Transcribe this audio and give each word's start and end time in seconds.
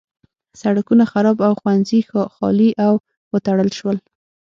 سړکونه 0.61 1.03
خراب 1.11 1.37
او 1.47 1.53
ښوونځي 1.59 1.99
خالي 2.35 2.69
او 2.85 2.93
وتړل 3.31 3.69
شول. 3.77 3.97